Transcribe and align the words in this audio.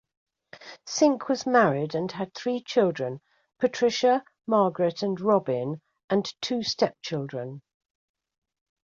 Sink 0.87 1.29
was 1.29 1.45
married 1.45 1.93
and 1.93 2.11
had 2.11 2.33
three 2.33 2.63
children, 2.63 3.21
Patricia, 3.59 4.23
Margaret, 4.47 5.03
and 5.03 5.21
Robin, 5.21 5.79
and 6.09 6.25
two 6.41 6.63
stepchildren. 6.63 7.61